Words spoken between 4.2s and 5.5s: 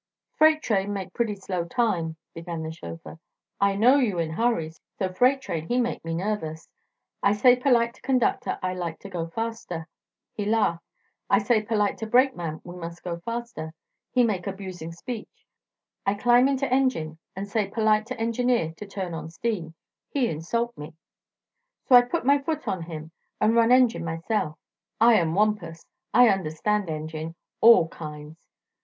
hurry, so freight